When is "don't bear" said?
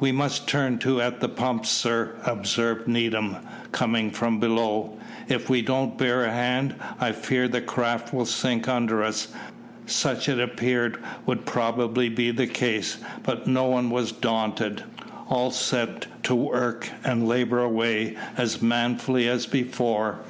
5.60-6.24